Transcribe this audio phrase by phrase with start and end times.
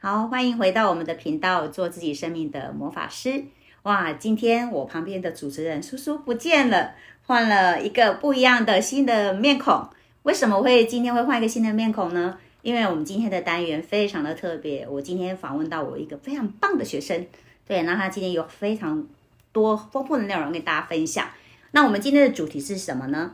[0.00, 3.46] 好，欢迎回到我们的频道，做自己生命的魔法师。
[3.82, 6.92] 哇，今天我旁边的主持人叔叔不见了，
[7.26, 9.88] 换了一个不一样的新的面孔。
[10.22, 12.38] 为什么会今天会换一个新的面孔呢？
[12.62, 17.26] 因为我们今天的单元非常的特别，我今天访问到我一个非常棒的学生，
[17.66, 19.04] 对，那他今天有非常
[19.50, 21.26] 多丰富的内容跟大家分享。
[21.72, 23.32] 那我们今天的主题是什么呢？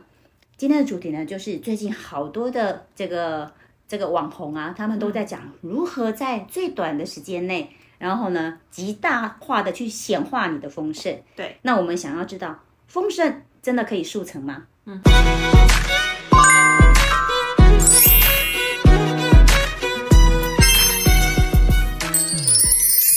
[0.57, 3.51] 今天的主题呢，就是最近好多的这个。
[3.87, 7.69] 这个网红啊，他们都在讲如何在最短的时间内，
[7.99, 11.15] 然后呢，极大化的去显化你的丰盛。
[11.35, 14.63] 对，那我们想要知道，丰盛真的可以速成吗？
[14.85, 14.99] 嗯。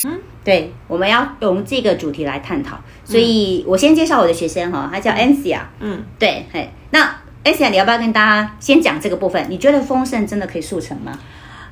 [0.05, 2.79] 嗯，对，我们要用这个主题来探讨。
[3.03, 5.61] 所以我先介绍我的学生哈，他叫 Ancia。
[5.79, 7.21] 嗯，对，嘿，那。
[7.71, 9.45] 你要不要跟大家先讲这个部分？
[9.49, 11.17] 你觉得丰盛真的可以速成吗？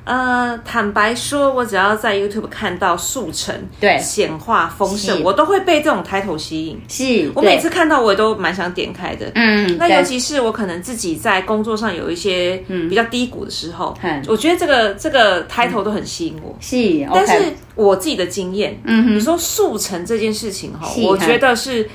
[0.04, 6.80] 呃，坦白说，我只要在 YouTube 看到速成、对显化、丰盛，我都会被这种抬头吸引。
[6.88, 9.30] 是我每次看到，我也都蛮想点开的。
[9.34, 12.56] 嗯，那尤其是我可能自己在工作上有一些
[12.88, 13.94] 比较低谷的时候，
[14.28, 16.56] 我觉得这个这个抬头都很吸引我。
[16.58, 21.86] 是，但是我自己的经验，嗯，你说速成这件事情哈，我觉得是。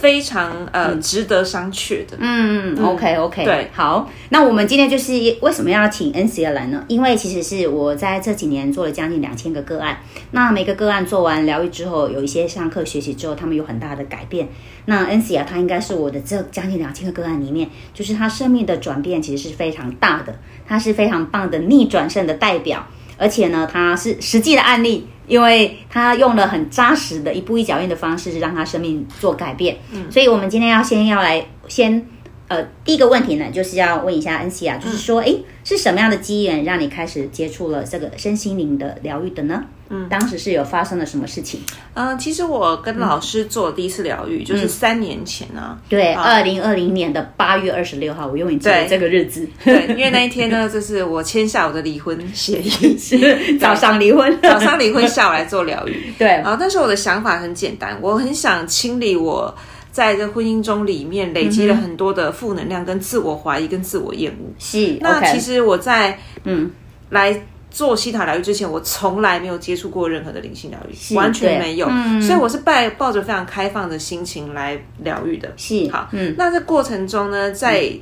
[0.00, 6.84] 非常呃值得商榷的，嗯，OK OK，对，好，那我们今天就是为什么要请 N C 来呢？
[6.88, 10.00] 因为其实是我在这几年做了将近两千个个案，
[10.32, 14.48] 那每个个案做完疗愈之后，有一些上课学习之后，他们有很大的改变。
[14.86, 20.34] 那 N C 啊，他应该是我的这将近两千个个案里面，就是他生命的转变其实是非常大的，
[20.66, 22.84] 他是非常棒的逆转胜的代表。
[23.18, 29.76] 而且呢，他是实际的案例，因为他用了很扎实的一步一脚印的方式，让他生命做改变。
[29.92, 32.04] 嗯，所以我们今天要先要来先，
[32.52, 35.34] 呃，第一个问题呢，就是要问一下恩熙啊，就是说，哎。
[35.64, 39.62] 是什么样的机缘让你开始接触了这个身心灵的疗愈的呢？
[39.90, 41.60] 嗯，当时是有发生了什么事情？
[41.94, 45.78] 嗯，其实我跟老师做第一次疗愈就是三年前啊。
[45.88, 49.48] 对，二零二零年的八月二十六号，我永远记得这个日子。
[49.62, 53.16] 对，因为那一天呢，就是我签下我的离婚协议，是
[53.56, 56.12] 早上离婚，早上离婚下午来做疗愈。
[56.18, 59.54] 对，然后但是我的想法很简单，我很想清理我。
[59.92, 64.50] 在这婚姻中里面累积了很多的负能量、跟自我怀疑、跟自我厌恶。
[64.58, 66.70] 是，那其实我在嗯
[67.10, 67.38] 来
[67.70, 71.86] 做西塔疗愈之前，我从来没有接触过任何的灵性疗愈，完全没有。
[72.22, 75.52] 所以我是抱抱着非常开放的心情来疗愈的。
[75.58, 77.92] 是，好，嗯，那这过程中呢，在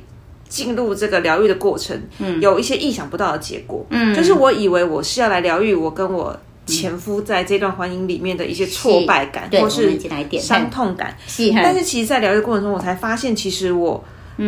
[0.47, 6.39] 进入这个疗愈的过程，嗯，有一些意想不到的结果，嗯，就是我以为我是要来疗愈我跟我。
[6.71, 9.99] 前夫在这段婚姻里面的一些挫败感，或是
[10.39, 11.15] 伤痛感，
[11.61, 14.01] 但是其实，在疗愈过程中，我才发现，其实我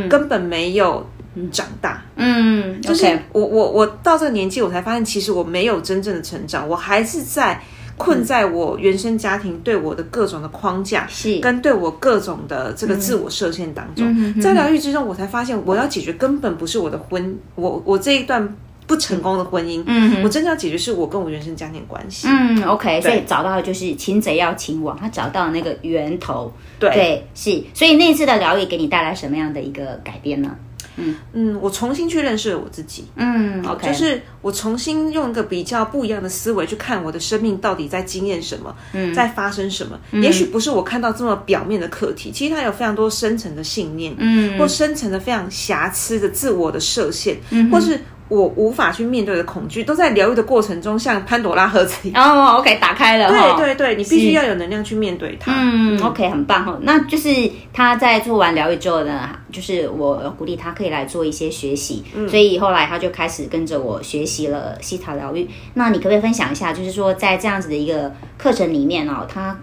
[0.10, 1.06] 根本没有
[1.52, 2.02] 长大。
[2.16, 7.62] 嗯，就是我我我到这个年纪，我才发现，其实我没有真正的成长，我还是在
[7.98, 11.40] 困在我原生家庭对我的各种的框架，是。
[11.40, 14.42] 跟对我各种的这个自我设限当中。
[14.42, 18.56] 在疗愈之中，我才发现，我要解决根本不是我的婚，我我这一段。
[18.86, 30.56] 不成功的婚姻，嗯，我真正要解决是我跟我原生家庭关系，嗯，OK，所以找到的就是擒贼要擒王，他找到那个源头，对，是，所以那次的疗愈给你带来什么样的一个改变呢？
[30.98, 31.16] 嗯。
[31.32, 48.00] 嗯，我重新去认识了我自己，嗯，OK，就是我重新用一个比较不一样的思维去看我的生命到底在经验什么，嗯，在发生什么，也许不是我看到这么表面的课题，其实它有非常多深层的信念，嗯，或深层的非常瑕疵的自我的设限，嗯，或是。
[48.30, 53.30] 我无法去面对的恐惧，都在疗愈的过程中，像潘朵拉盒子一样哦，OK，打开了。
[53.30, 55.52] 对对对，你必须要有能量去面对它。
[55.56, 56.78] 嗯，OK，很棒哈。
[56.82, 57.30] 那就是
[57.72, 65.48] 他在做完疗愈之后呢，就是我鼓励他可以来做一些学习，所以后来他就开始跟着我学习了西塔疗愈。
[65.74, 69.56] 那你可不可以分享一下，就是说在这样子的一个课程里面哦，他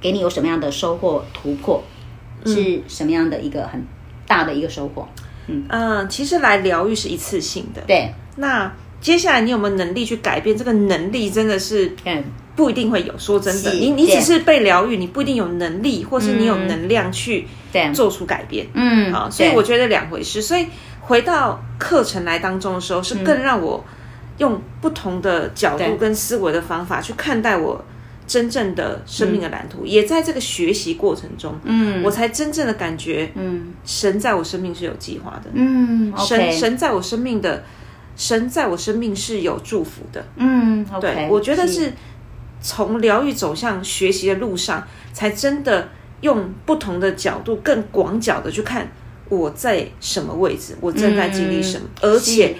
[0.00, 1.82] 给你有什么样的收获、突破，
[2.46, 3.86] 是什么样的一个很
[4.26, 5.06] 大的一个收获？
[5.16, 5.24] 嗯，
[6.08, 7.82] 其实来疗愈是一次性的。
[7.86, 10.56] 对，那接下来你有没有能力去改变？
[10.56, 12.22] 这个能力真的是，嗯，
[12.54, 13.18] 不一定会有。
[13.18, 17.46] 说真的，你你只是被疗愈，你不一定有能力，或是你有能量去
[17.94, 18.66] 做出改变。
[18.74, 20.42] 嗯，啊，所以我觉得两回事。
[20.42, 20.66] 所以
[21.00, 23.82] 回到课程来当中的时候，是更让我
[24.38, 27.84] 用不同的角度跟思维的方法去看待我。
[28.30, 37.64] 真正的生命的蓝图，也在这个学习过程中，嗯，我才真正的感觉，嗯，神在我生命是有计划的，嗯，神神在我生命的，
[38.14, 41.92] 神在我生命是有祝福的，嗯，对，我觉得是。
[42.62, 45.88] 从疗愈走向学习的路上，才真的
[46.20, 48.86] 用不同的角度，更广角的去看
[49.30, 52.54] 我在什么位置，我正在经历什么，而且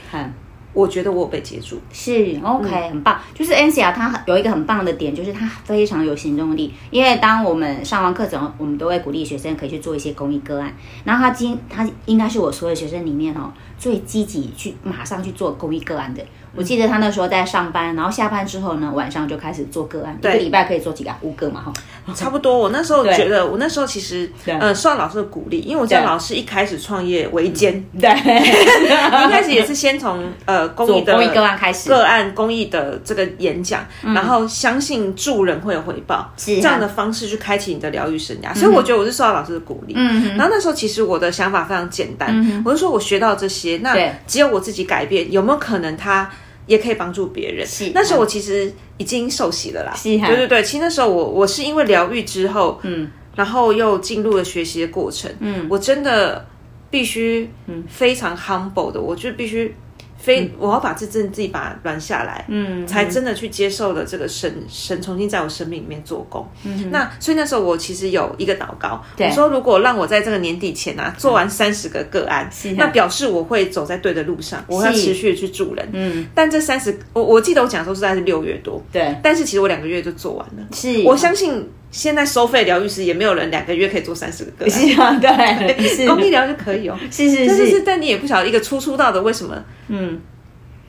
[0.73, 1.81] 我觉得我有被接住。
[1.93, 3.21] 是 OK，、很棒。
[3.35, 6.73] 就是 Ancia 它有一个很棒的点，就是它非常有行动力。
[6.91, 10.75] 因为当我们上完课程，我们都会鼓励学生可以去做一些公益个案。
[11.05, 16.23] 然后他今他应该是我所有学生里面哦最积极去马上去做公益个案的。
[16.55, 21.17] 我记得他那时候在上班，然后下班之后呢，晚上就开始做个案，一个礼拜可以做几个啊？
[21.23, 21.73] 五个嘛，哈。
[22.12, 31.88] 差不多，我那时候觉得，我那时候其实呃受到老师的鼓励，因为我知道老师一开始创业维艰，对， 一开始也是先从呃公益的公益个案开始。
[31.88, 36.56] 个案公益的这个演讲，然后相信助人会有回报，是。
[36.56, 38.53] 这样的方式去开启你的疗愈生涯。
[38.53, 39.94] 所以我觉得我是受到老师的鼓励。
[39.97, 43.97] 嗯然后那时候其实我的想法非常简单，我就说我学到这些，那
[44.27, 46.31] 只有我自己改变，有没有可能他？
[46.67, 47.67] 也可以帮助别人。
[47.67, 49.93] 是那时候我其实已经受洗了啦。
[50.29, 56.47] 对对对，其实那时候我我是因为疗愈之后，嗯，然后又进入了学习的过程，嗯，我真的
[56.89, 59.75] 必须，嗯，非常 humble 的，我就必须。
[60.21, 66.47] 非，我要把这真自己把它软下来，嗯，才真的去接受了这个神神重新在我生命里面做工。
[66.65, 75.89] 嗯，那所以那时候我其实有一个祷告，我说如果让我在这个年底前啊做完三十个个案，那表示我会走在对的路上，我要持续的去助人。
[75.93, 80.67] 嗯，但这三十，我我记得我讲的时候是在是六月多，对，但是其实我两个月就做完了。
[80.73, 86.07] 是，我相信现在收费疗愈师也没有人两个月可以做三十个个案， 是啊，对，是。
[86.07, 86.99] 公益疗就可以哦。
[87.11, 87.67] 是是但是。
[87.67, 90.21] 是，是，但你也不晓得一个初出道的为什么，嗯，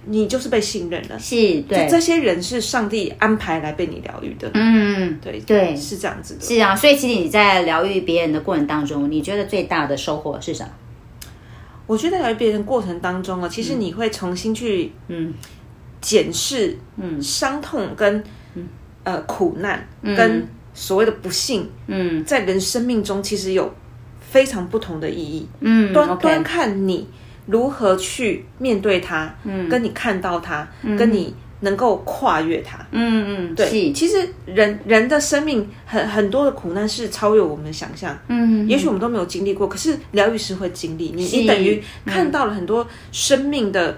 [0.06, 1.18] 你就是被信任了。
[1.18, 5.76] 是，对，这些人是上帝安排来被你疗愈的，嗯，对对。
[5.76, 6.42] 是这样子的。
[6.42, 10.70] 是啊，所以其实你在疗愈别人的过程当中，你觉得最大的收获是什么？
[11.88, 15.34] 我觉得疗愈别人过程当中啊，其实你会重新去嗯。
[16.00, 17.22] 检视嗯。
[17.22, 18.24] 伤痛跟
[19.04, 23.74] 呃苦难跟所谓的不幸，嗯在人生命中其实有
[24.22, 25.48] 非常不同的意义。
[25.60, 27.08] 嗯端端看你
[27.46, 32.78] 如何去面对它，嗯，跟你看到它，跟你能够跨越它。
[32.92, 41.12] 嗯嗯，对，其实人人的生命很很多的苦难是超越我们的想象，嗯，也许我们都没有经历过，可是疗愈师会经历。
[41.16, 43.98] 你你等于看到了很多生命的。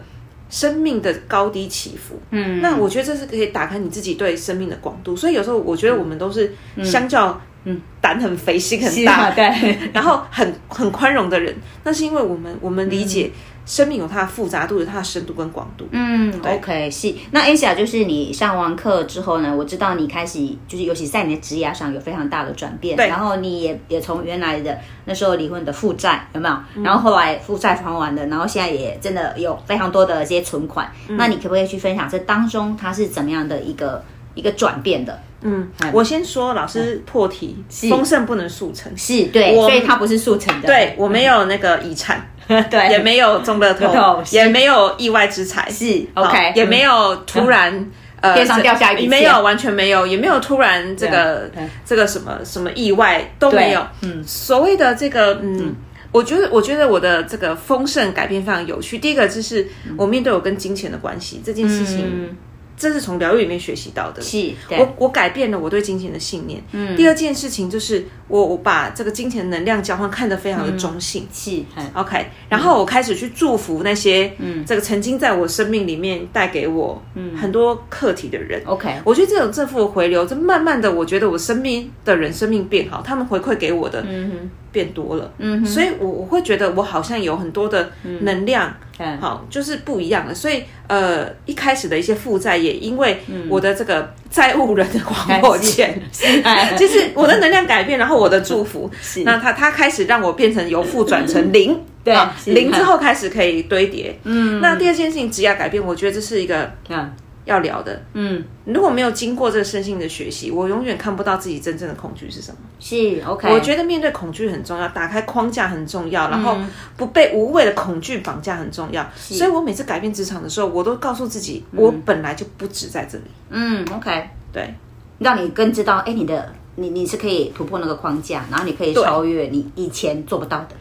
[0.53, 5.15] 生命的高低起伏，嗯，那我觉得这是可以打开你自己对生命的广度。
[5.15, 6.53] 所以有时候我觉得我们都是
[6.83, 9.43] 相较，嗯，胆很肥、心很大，对，
[9.91, 13.31] 然后很很宽容的人，那是因为我们我们理解
[13.65, 15.87] 生命有它的复杂度，有它的深度跟广度。
[15.91, 17.13] 嗯，OK，是。
[17.31, 26.83] 那 Asia 就是你上完课之后呢，我知道你开始就是尤其在你的职业上有非常大的转变，对然后你也也从原来的那时候离婚的负债有没有？
[26.83, 30.91] 然后后来负债还完了，然后现在也真的有非常多的这些存款。
[31.09, 34.03] 那你可不可以去分享这当中它是怎么样的一个
[34.35, 35.17] 一个转变的？
[35.45, 40.67] 嗯，我先说，老师破题，丰盛不能速成，是对，所以它不是速成的。
[40.67, 42.25] 对我没有那个遗产，
[42.69, 47.89] 对，也没有中乐透也没有意外之财，是 OK，也没有突然。
[48.21, 51.51] 呃，天上掉下一笔钱没有，完全没有，也没有突然这个
[51.85, 53.85] 这个什么什么意外都没有。
[54.01, 55.75] 嗯，所谓的这个嗯。
[56.13, 58.99] 我觉得，我觉得我的这个丰盛改变非常有趣。
[58.99, 59.67] 第一个就是
[59.97, 62.37] 我面对我跟金钱的关系这件事情，
[62.75, 64.21] 这是从疗愈里面学习到的。
[64.21, 66.61] 是，我我改变了我对金钱的信念。
[66.71, 71.27] 嗯，第二件事情就是我我把这个金钱能量交换看得非常的中性。
[71.31, 78.61] 是，嗯 OK，然后我开始去祝福那些嗯，这个曾经在我生命里面带给我嗯很多课题的人。
[78.65, 85.31] OK，我觉得这种正负的回流，这慢慢的，我觉得我身边的人生命变好，他们回馈给我的嗯变多了。
[85.37, 87.89] 嗯，所以我我会觉得我好像有很多的
[88.19, 88.67] 能量。
[88.99, 89.17] 嗯。
[89.19, 93.17] 好，就是不一样的，所以呃，一开始的一些负债也因为
[93.49, 95.99] 我的这个债务人的还我钱，
[96.43, 98.89] 哎其实我的能量改变，然后我的祝福，
[99.25, 102.15] 那他他开始让我变成由负转成零， 对
[102.45, 107.11] 零之后开始可以堆叠，嗯，那第二件事情职业改变，我觉得这是一个嗯
[107.45, 112.57] 要聊的，嗯，如果没有经过这个身心的学习，我永远看不到自己真正的恐惧是什么。
[112.79, 116.57] 是 OK，我觉得面对恐惧很重要，打开框架很重要，然后
[116.95, 119.05] 不被无谓的恐惧绑架很重要。
[119.15, 123.23] 所以我每次改变职场的时候，我都告诉自己，我本来就不止在这里。
[123.49, 124.73] 嗯 OK，对，
[125.19, 130.75] 让你更知道，哎，你的你你是可以突破那个框架，然后你可以超越你以前做不到的。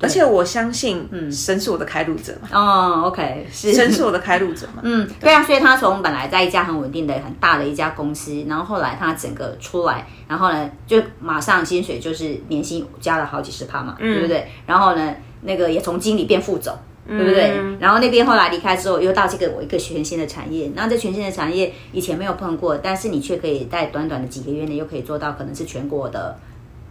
[0.00, 2.48] 而且我相信，嗯，神是我的开路者嘛。
[2.52, 4.82] 哦，OK，是神是我的开路者嘛。
[4.82, 14.48] 嗯，对啊，所以他从本来在一家很稳定的、很大的一家公司，然后后来他整个出来，然后呢，就马上薪水就是年薪加了好几十趴嘛，对不对？
[14.66, 16.76] 然后呢，那个也从经理变副总。
[17.08, 17.56] 对不对？
[17.78, 26.36] 然后那边后来离开之后，又到这个我一个全新的产业，那这全新的产业以前没有碰过，但是你却可以在短短的几个月内又可以做到可能是全国的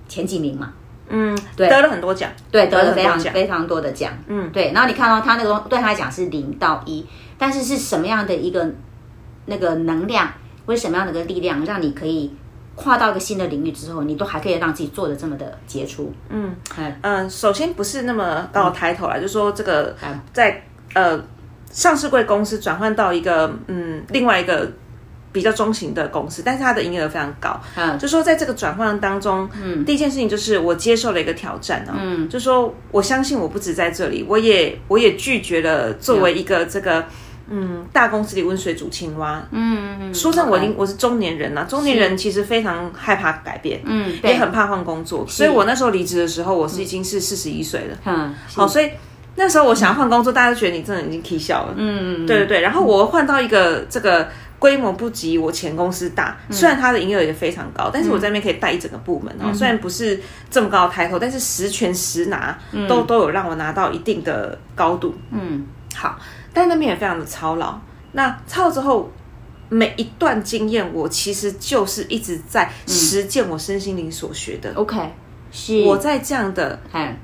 [0.08, 0.72] 前几名嘛，
[1.10, 1.70] 嗯，对。
[1.70, 4.72] 得了很多奖，对，得了非常非常多的奖，嗯，对。
[4.74, 7.06] 然后你看到他那个东对他来讲是零到一，
[7.38, 8.70] 但是是什么样的一个
[9.46, 10.28] 那个能量，
[10.66, 12.34] 或者什么样的一个力量，让你可以
[12.76, 20.20] 跨到一个新的领域之后，你都还可以让自己做的这么的杰出，嗯，哎，嗯，首先不是那么高的抬头啦，就是说这个嗯。
[20.34, 21.20] 在呃
[21.72, 24.72] 上市贵公司转换到一个嗯另外一个
[25.36, 27.60] 比较中型的公司，但是它的营业额非常高。
[27.75, 37.04] 嗯就说在这个转换当中，嗯，第一件事情就是我接受了一个挑战哦，嗯，就说我相信我不止在这里，我也我也拒绝了作为一个这个。
[37.48, 39.39] 嗯，大公司里温水煮青蛙。
[39.51, 47.98] 嗯嗯说真的，我已经我是中年人了，中年人其实非常害怕改变，嗯，也，很怕换工作，所以我那时候离职的时候，我是已经是四十一岁了。
[48.06, 48.89] 嗯，好，所以
[49.36, 51.75] 那时候我想要换工作，大家都觉得你真的已经 K 笑了。
[51.77, 52.62] 嗯，对对对。
[52.62, 54.27] 然后我换到一个这个
[54.66, 59.54] 规模不及我前公司大，虽然它的营业额也非常高，但是我在那边可以带一整个部门哦。
[59.54, 60.20] 虽然不是
[60.50, 62.58] 这么高的抬头，但是十全十拿，
[62.90, 65.14] 都都有让我拿到一定的高度。
[65.30, 66.18] 嗯，好，
[66.52, 67.80] 但那边也非常的操劳。
[68.14, 69.12] 那操了之后。
[69.68, 74.72] 每一段经验，我其实就是一直在实践我身心灵所学的。
[74.76, 74.96] OK，
[75.52, 77.18] 是我在这样的哎，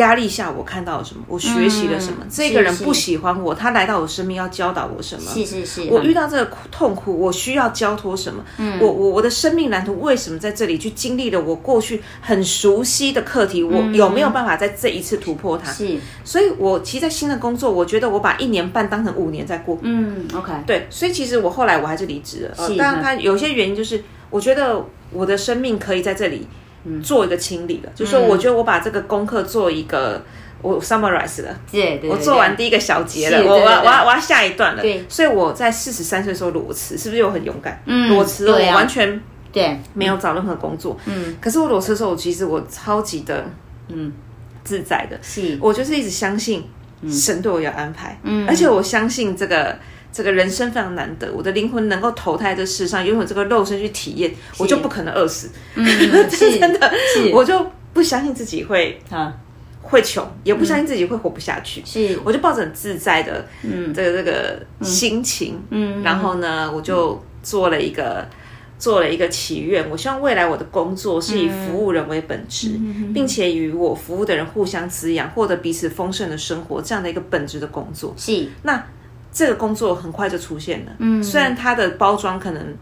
[0.00, 1.22] 压力下，我看到了什么？
[1.28, 2.24] 我学习了什么？
[2.28, 5.30] 这个人不喜欢我，他来到我生命要教导我什么？
[5.32, 8.44] 是是是，我遇到这个痛苦，我需要交托什么？
[8.58, 13.62] 嗯我我我的生命蓝图为什么在这里去经历了我过去很熟悉的课题？
[13.62, 15.70] 我有没有办法在这一次突破它？
[15.70, 19.78] 是，所以我其实，在新的工作，我觉得我把一年半当成五年在过。
[19.82, 22.68] 嗯，OK，对，所以其实我后来我还是离职了。
[22.76, 26.46] 当然，它有些原因就是，我觉得我的生命可以在这里
[27.02, 30.22] 做一个清理了，就是说，我觉得我把这个功课做一个。
[30.62, 34.82] 我 summarize 了，对对，我做完第一个小节了，我我要我要我要下一段了。
[34.82, 37.82] 对所以我在四十三岁的时候裸辞，是不是又很勇敢？
[37.86, 39.18] 嗯裸辞我完全
[39.50, 40.94] 对，没有找任何工作。
[41.06, 43.42] 嗯，可是我裸辞的时候，我其实我超级的
[43.88, 44.12] 嗯
[44.62, 46.62] 自在的，是，我就是一直相信
[47.08, 49.74] 神对我有安排，嗯，而且我相信这个。
[50.12, 55.50] 这个人生非常难得，我的灵魂能够投胎这世上，拥有这个肉身去体验，我就不可能饿死。
[55.74, 55.86] 嗯，
[56.30, 56.92] 是真的，
[57.32, 59.32] 我就不相信自己会啊，
[59.82, 61.82] 会穷，也不相信自己会活不下去。
[61.84, 63.94] 是，我就抱着很自在的嗯。
[63.94, 66.02] 这个这个心情，嗯。
[66.02, 68.26] 然后呢，我就做了一个
[68.78, 73.12] 做了一个祈愿，我希望未来我的工作是以服务人为本质，嗯。
[73.12, 78.12] 并且与我服务的人互相滋养，获得彼此丰盛的生活，这样的一个本质的工作。
[78.16, 78.84] 是，那
[79.32, 82.74] 这个工作很快就出现了，嗯，虽然它的包装可能。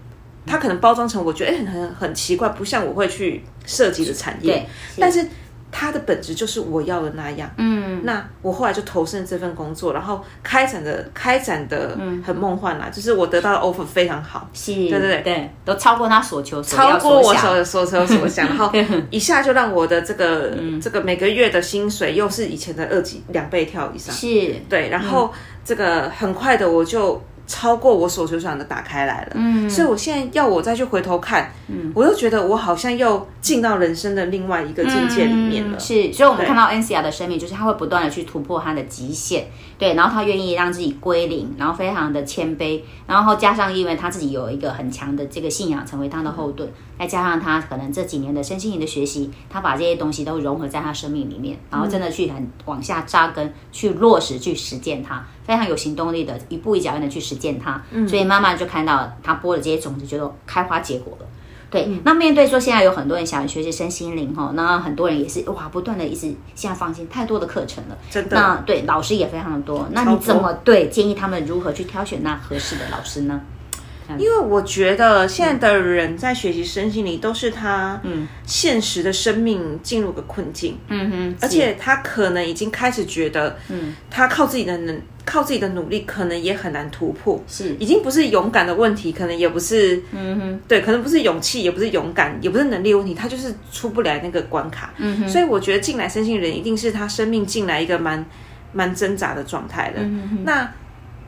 [0.51, 4.55] 它可能包装成我觉得哎很很很奇怪，不像我会去涉及的产业。
[4.55, 4.67] 对，
[4.99, 5.29] 但是
[5.71, 7.51] 它的本质就是我要的那样。
[7.57, 15.23] 嗯，那我后来就投身这份工作，然后开展的开展的很梦幻啦，就是我得到的 offer 非常好，是，对对对。
[15.23, 18.73] 对，都超过他所求，所超过我所所求所想，然后
[19.11, 25.33] 一下就让我的这个、这个每个月的薪水又是以前的二级两倍跳以上，是，对，然后
[25.65, 27.23] 这个很快的我就。
[27.49, 35.81] 超过我所求想的打开来了，嗯，所以我现在要我再去回头看，嗯，我又觉得我好像又进到人生的另外一个境界里面了，嗯。
[35.81, 39.47] 是，所以我们看到 NCR 的生命，就是他会不断的去突破他的极限，
[39.79, 46.69] 对，然后他愿意让自己归零，然后非常的谦卑，然后加上因为他自己有一个很强的这个信仰成为他的后盾，
[46.99, 61.27] 再加上他可能这几年的身心灵的学习，他把这些东西都融合在他生命里面，然后真的去很往下扎根，去落实，去实践它，非常有行动力的，一步一脚印的去实践它，所以慢慢就看到他播的这些种子就开花结果了。
[61.71, 68.37] 对，那面对说现在有很多人想学习身心灵哈，那很多人也是哇，不断的一直现在放心太多的课程了，真的。
[68.37, 73.41] 那对老师也非常的多，那你怎么对建议他们如何去挑选那合适的老师呢？
[74.17, 78.01] 因为我觉得现在的人在学习身心灵，都是他
[78.47, 87.77] 现实的生命进入个困境，嗯哼，而且他可能已经开始觉得，嗯，他靠自己的能，靠自己的努力，可能也很难突破，是。
[87.79, 98.25] 已经不是勇敢的问题，可能也不是，嗯哼，对，可能不是勇气，也不是勇敢，也不是能力问题，他就是出不来那个关卡，嗯哼，所以我觉得进来身心人一定是他生命进来一个蛮
[98.73, 100.73] 蛮挣扎的状态的，嗯哼，那。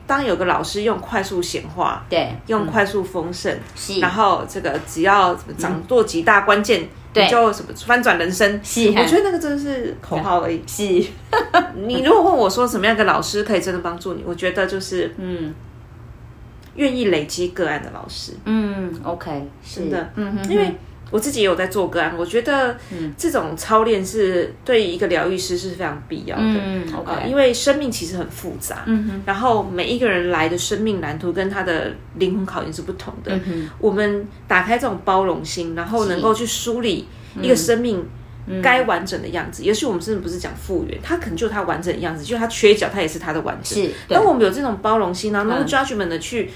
[0.07, 10.61] 当有个老师用快速显化，对，用快速丰盛，是，然后这个只要掌舵几大关键，你就什么翻转人生，是，我觉得那个真的是口号而已。
[10.67, 10.83] 是，
[11.85, 15.53] 你如果问我说什么样的老师可以真的帮助你，我觉得就是嗯，
[16.75, 18.33] 愿意累积个案的老师。
[18.45, 20.75] 嗯，OK，真的，嗯哼，因为。
[21.11, 22.75] 我自己也有在做个案，我觉得
[23.17, 26.43] 这种操练是对一个疗愈师是非常必要的。
[26.43, 33.35] 嗯，OK，因为生命其实很复杂，嗯哼，然后每一个人来的生命蓝图跟他的灵魂考验是不同的。
[33.45, 37.07] 嗯我们打开这种包容心，然后能够去梳理
[37.41, 38.07] 一个生命
[38.61, 39.63] 该完整的样子。
[39.63, 43.83] 也许我们甚至不是讲复原，他可能就他完整的样子，就他缺角，他也是他的完整。
[43.83, 46.49] 是，当我们有这种包容心，然后 no judgment 的去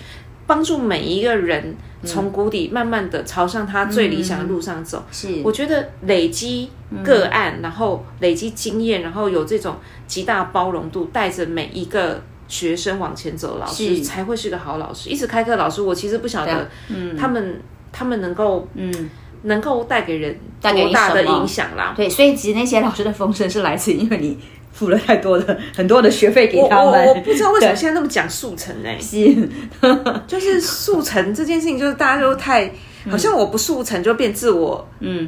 [0.48, 5.04] 帮助每一个人从谷底慢慢的朝向他最理想的路上走。
[5.12, 6.70] 是，我觉得累积
[7.04, 9.75] 个案，然后累积经验，然后有这种
[10.08, 12.22] 极大包容度，带着每一个。
[12.48, 15.10] 学生往前走，老师才会是个好老师。
[15.10, 17.60] 一直开课，老师我其实不晓得，嗯，他们
[17.92, 19.10] 他们能够，嗯，
[19.42, 21.96] 能够带给人多大的影响啦。
[21.98, 24.38] 对，所以其实那些老师的风声是来自因为你
[24.75, 27.08] 付了太多的很多的学费给他们。
[27.08, 28.89] 我不知道为什么现在那么讲速成呢？
[29.01, 29.50] 是，
[30.27, 32.70] 就是速成这件事情，就是大家都太
[33.10, 35.27] 好像我不速成就变自我，嗯，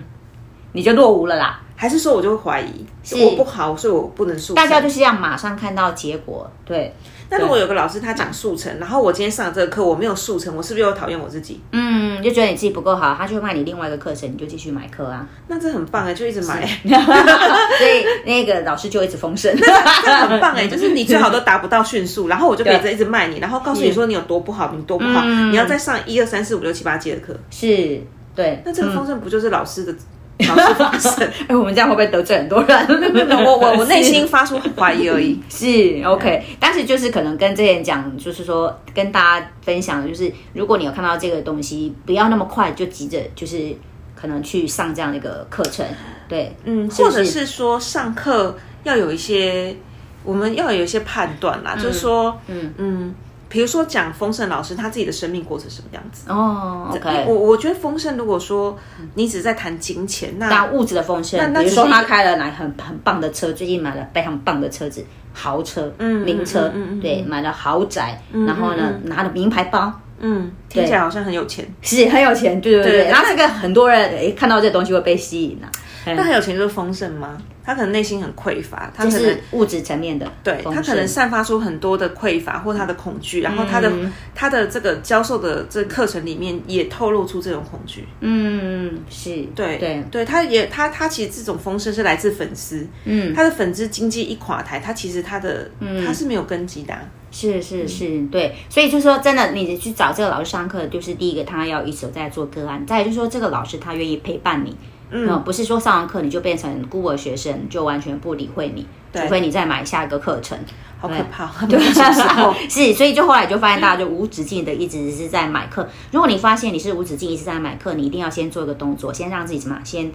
[0.74, 1.62] 你就落伍了啦。
[1.80, 2.86] 还是说我就会怀疑
[3.24, 4.56] 我不好，所以我不能速成。
[4.56, 6.92] 大家就是要马上看到结果，对。
[7.30, 11.62] 那如果有个老师他讲速成，然后我今天上这个课我没有速成，我是不是又讨厌我自己？
[11.74, 15.28] 嗯，就觉得你自己不够好，他就卖你另外一个课程，你就继续买课啊。
[15.50, 16.66] 那这很棒哎，就一直买。
[16.88, 27.38] 所以那个老师就一直丰盛， 那很棒哎，就是你最好都达不到迅速， 然后我就可以一直卖你，然后告诉你说你有多不好，你多不好，你要再上一二三四五六七八节的课。
[27.52, 28.02] 是，
[28.34, 28.64] 对。
[28.66, 29.94] 那这个丰盛不就是老师的？
[30.40, 32.88] 老师发生，哎，我们这样会不会得罪很多人？
[33.44, 35.40] 我我我内心发出怀疑而已。
[35.50, 43.76] 是 OK，但是就是可能跟这些人讲，就是说跟大家分享的，就是如果你有看到这个东西，不要那么快就急着，就是
[44.16, 45.86] 可能去上这样的一个课程。
[46.30, 49.76] 对，嗯，或者是说上课要有一些，
[50.24, 53.16] 我们要有一些判断啦，就是说，嗯嗯。
[53.50, 56.30] 比如说讲丰盛老师他自己的生命过程什么样子？
[56.30, 58.78] 哦，OK，我我觉得丰盛如果说
[59.14, 75.72] 你只在谈金钱，那物质的丰盛，比如说他开了哪很很棒的车，最近买了非常棒的车子，豪车，嗯，名车，对，买了豪宅，然后呢拿了名牌包，嗯，听起来好像很有钱，是很有钱，对对对，然后这个很多人诶看到这东西会被吸引啊。
[76.16, 77.38] 那很有钱就是丰盛吗？
[77.64, 83.92] 他可能内心很匮乏，他可能物质层面的，对他可能散发出很多的匮乏或他的恐惧，然后他的
[84.34, 88.08] 他的这个教授的这课程里面也透露出这种恐惧。
[88.22, 95.70] 嗯，是对对对，他也他他其实这种丰盛是来自粉丝，嗯，他的粉丝经济一垮台，他其实他的
[96.06, 96.94] 他是没有根基的。
[97.30, 104.74] 是是是，对，所以就说真的，你去找这个老师上课，就是第一个他要一直在做个案，再就是说这个老师他愿意陪伴你。
[105.10, 110.58] 嗯，不是说上完课你就变成孤儿学生，就完全不理会你，除非你再买下一个课程。
[111.00, 111.80] 好可怕， 对，
[112.68, 115.88] 是，所以就后来就发现大家就无止境的一直是在买课。
[116.12, 120.12] 如果你发现你是无止境一直在买课，你一定要先做一个动作，先让自己什么，先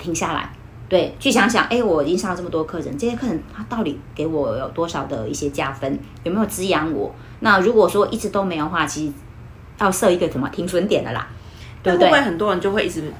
[0.00, 0.52] 停下来，
[0.88, 7.14] 对，去想想，哎，我已经上了这么多课程，这些课程它到底给我有多少的一些加分，有没有滋养我？
[7.38, 9.12] 那如果说一直都没有的话，其实
[9.78, 11.28] 要设一个什么停损点的啦。
[11.82, 12.10] 对不对？
[12.20, 13.12] 很多人就会一直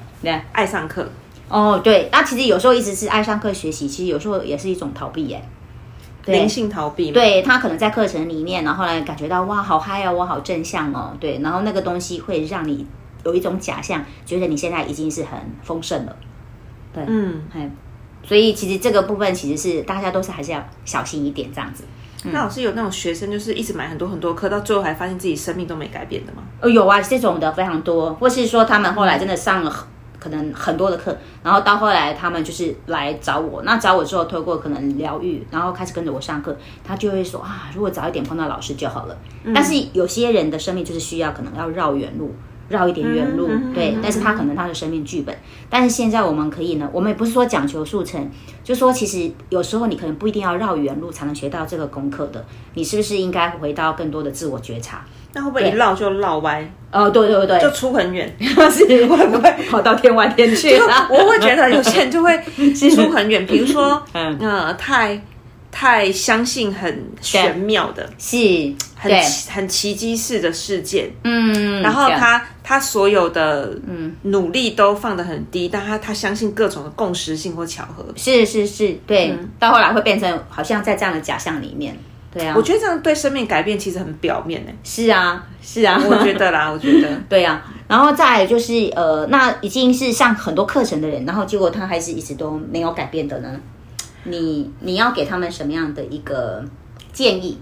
[0.51, 1.09] 爱上课
[1.49, 1.79] 哦。
[1.83, 5.43] 对，那其实有时候一直是爱上课学习，其实有时候也是一种逃避耶。
[6.25, 7.11] 灵性逃避。
[7.11, 11.17] 对他可能在课程里面，然后呢感觉到哇，好嗨哦，我好正向哦。
[11.19, 12.85] 对，然后那个东西会让你
[13.25, 16.15] 有一种假象，觉得你现在已经是很丰盛了。
[16.93, 17.41] 对，嗯，
[18.23, 21.83] 所以其实这个部分其实是大家都是还是要小心一点这样子。
[22.23, 26.43] 那老师有那种学生，就是一直买很多很多课，到最后还发现自己生命都没改变的吗？
[26.61, 29.87] 哦，有啊，这种的非常多，或是说他们后来真的上了
[30.19, 39.17] 可能很多的课，然后到后来他们就是来找我，那找我之后透过可能疗愈，然后开始跟着我上课，他就会说啊，如果早一点碰到老师就好了。
[39.55, 42.35] 但是有些人的生命就是需要可能要绕远路。
[42.71, 45.35] 绕一点远路，对，但是他可能他的生命剧本，
[45.69, 48.27] 但是现在我们可以呢，我们也不是说讲求速成，
[48.63, 55.05] 就说其实有时候你可能不一定要绕远路才能学到这个功课的，你是不是应该回到更多的自我觉察？
[55.33, 56.69] 那会不会一绕就绕歪？
[56.91, 60.75] 哦，对对对，就出很远， 是会不会跑到天外天去？
[61.09, 62.37] 我会觉得有些人就会
[62.95, 65.21] 出很远，比如说， 嗯，呃，太。
[65.71, 68.37] 太相信很玄妙的，是
[68.95, 69.11] 很
[69.49, 74.15] 很奇迹式的事件，嗯，然后他他所有的嗯。
[74.23, 81.97] 努力都放得很低，但他他相信各种的共识性或巧合，是是是，对，到后来会变成好像在这样的假象里面，
[82.31, 87.09] 对啊，我觉得这样对生命改变其实很表面呢，是啊是啊，我觉得啦， 我觉得。
[87.27, 93.59] 对啊，然后再就是呃，那已经是上很多课程的人，然后结果他还是一直都没有改变的呢。
[94.23, 96.63] 你你要给他们什么样的一个
[97.11, 97.59] 建议？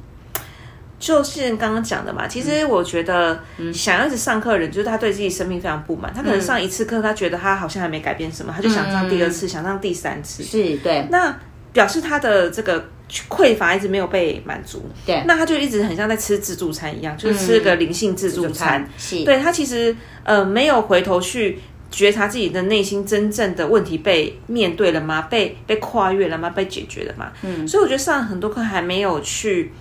[1.00, 3.40] 就是刚刚讲的嘛，其实我觉得，
[3.74, 6.14] 想要一直上课的人，就是他对自己生命非常不满。
[6.14, 10.44] 他可能上一次课，他觉得他好像还没改变什么，他就想上第二次，想上第三次。
[10.44, 11.34] 是对，那
[11.72, 12.86] 表示他的这个
[13.30, 14.84] 匮乏一直没有被满足。
[15.06, 18.86] 对，那他就一直很像在吃自助餐一样，就是吃个灵性自助餐。
[18.98, 19.96] 是，对他其实
[20.26, 21.60] 呃没有回头去。
[21.92, 25.24] 觉察自己的内心真正的问题被面对了吗？
[25.24, 26.50] 被被跨越了吗？
[26.52, 27.32] 被解决了吗？
[27.44, 29.72] 嗯，所以我觉得上很多课还没有去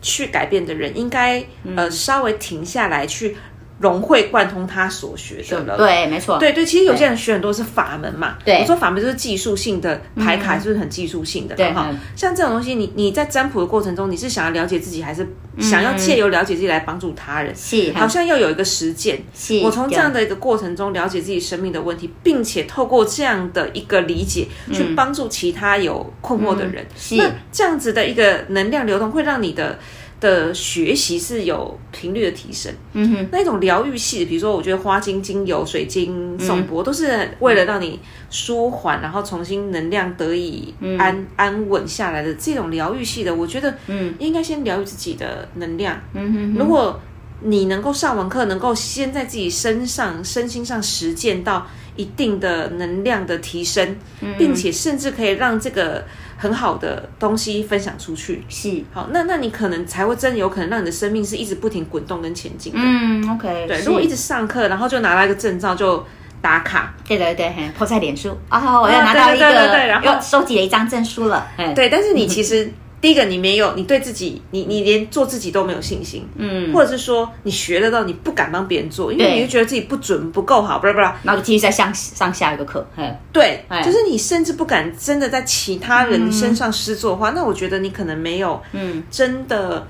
[0.00, 1.44] 去改变的人，应该
[1.76, 3.36] 呃稍微停下来去。
[3.80, 11.54] 融会贯通他所学的了，对，没错，对对，其实有些人学很多是法门嘛，对，我说法门就是技术性的牌卡，是不是很技术性的？
[11.54, 15.26] 对哈，像这种东西，你你在占卜的过程中，你是想要了解自己，还是
[15.58, 17.56] 想要借由了解自己来帮助他人？
[17.56, 19.18] 是，好像要有一个实践。
[19.34, 26.84] 是，我从这样的一个过程中了解自己生命的问题，并且透过这样的一个理解，去帮助其他有困惑的人。
[26.94, 29.78] 是，那这样子的一个能量流动，会让你的。
[30.20, 37.98] 的学习是有频率的提升，嗯哼，那种疗愈系，比如说，我觉得花精精油、水晶、颂钵，都是为了让你
[38.30, 47.00] 舒缓，然后重新能量得以安安稳下来的这种疗愈系的，我觉得，嗯，应该先疗愈自己的能量，嗯哼，如果
[47.42, 51.66] 你能够上完课，能够先在自己身上、身心上实践到
[52.00, 53.96] 一定的能量的提升，
[54.38, 56.04] 并且甚至可以让这个。
[56.40, 62.78] 很好的东西分享出去是好，那那你可能才会真有可能让你的生命是一直不停滚动跟前进的。
[62.82, 63.82] 嗯，OK，对。
[63.82, 66.02] 如果一直上课，然后就拿到一个证照就
[66.40, 71.46] 打卡，对对对，破在脸书啊，我要拿到一个对，然后收集了一张证书了。
[71.74, 72.72] 对，但是你其实。
[73.00, 82.86] 第一个，你没有，你对自己，你你连做自己都没有信心，嗯，或者是说你学得到，你不敢帮别人做，因为你就觉得自己不准不够好，不啦不啦，然后就继续再上上下一个课，
[83.32, 89.86] 对，就是你甚至不敢真的在其他人身上施作的话，那我觉得你可能没有，嗯，真的。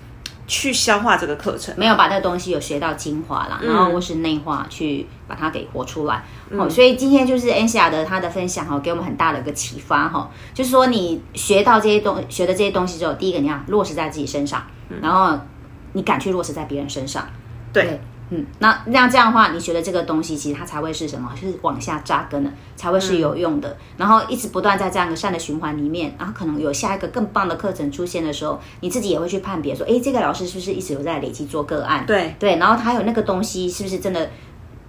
[0.52, 6.24] 去消化这个课程，没有把那个东西有学到精华啦，然后或是内化去把它给活出来。
[6.50, 14.62] 哦，所以今天就是安西亚的他的分享哈，给我们很大的一个启发哈，就是说你学到这些东学的这些东西之后，第一个你要落实在自己身上，
[15.00, 15.38] 然后
[15.92, 17.24] 你敢去落实在别人身上，
[17.72, 18.00] 对。
[18.32, 21.32] 嗯，那那样这样的话，你学的这个东西，其实它才会是什么？
[21.34, 23.76] 就是往下扎根的，才会是有用的。
[23.96, 32.06] 然后一直不断在这样一个善的循环里面，然后可能有下一个更棒的课程出现的时候，你自己也会去判别说，哎，这个老师是不是一直有在累积做个案？
[32.06, 34.30] 对对，然后他有那个东西，是不是真的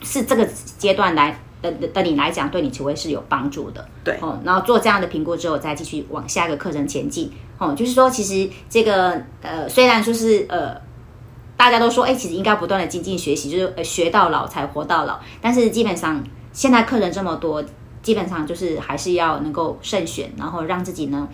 [0.01, 0.45] 是这个
[0.77, 3.87] 阶段来的的你来讲，对你才会是有帮助的？
[4.03, 7.31] 对哦，然后做这样的评估之后，再继续往下一个课程前进。
[7.57, 10.79] 哦，就是说，其实这个呃，虽然说是呃。
[11.57, 15.19] 大家都说，哎，其实应该不断的精进学习，就是呃学到老才活到老。
[15.39, 17.63] 但是基本上现在客人这么多，
[18.01, 21.29] 基本上就是还是要能够慎选，然后让自己呢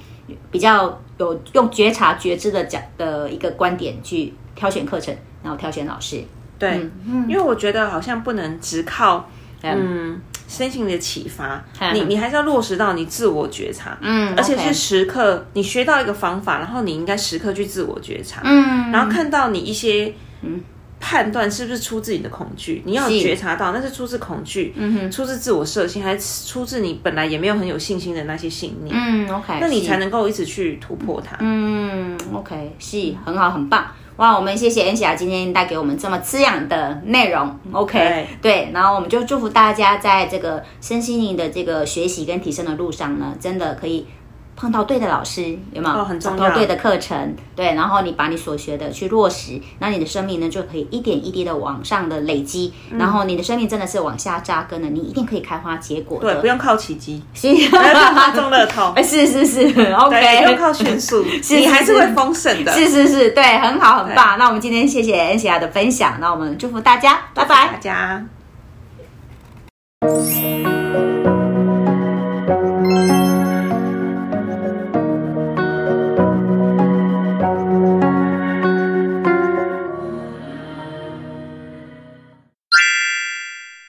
[0.51, 6.21] 比较有用觉察觉知的讲的一个观点去挑选课程，然后挑选老师。
[6.59, 6.89] 对，
[7.27, 9.29] 因为我觉得好像不能只靠
[9.61, 20.13] 嗯身心的启发，你你还是要落实到你自我觉察，嗯，而且是时刻你学到一个方法，然后你应该时刻去自我觉察，嗯，然后看到你一些。
[20.43, 20.61] 嗯，
[20.99, 22.83] 判断是不是出自你的恐惧？
[22.85, 28.95] 你要觉察到那是出自恐惧，嗯哼，出自自我设限，还是出自你本来也没有很有信心的那些信念？
[28.95, 31.35] 嗯，OK，那你才能够一直去突破它。
[31.39, 33.87] 嗯，OK，是很好，很棒。
[34.17, 37.59] 哇，我们谢谢恩霞今天带给我们这么滋养的内容。
[37.71, 44.07] OK，对，然后我们就祝福大家在这个身心灵的这个学习跟提升的路上呢，真的可以。
[44.57, 46.03] 碰到对的老师有没有？
[46.03, 46.49] 很重要。
[46.55, 56.19] 对的课程，对，然后你把你所学的去落实，那你的生命呢就可以一点一滴的往上的累积，然后你的生命真的是往下扎根的，你一定可以开花结果。
[56.19, 59.61] 对，不用靠奇迹，不用靠中乐透， 是是是
[59.93, 61.23] ，OK，不用靠迅速，
[61.55, 62.71] 你还是会丰盛的。
[62.71, 64.39] 是是是，对，很好很棒。
[64.39, 68.25] 那我们今天谢谢恩喜亚的分享，那我们祝福大家，拜拜，大家。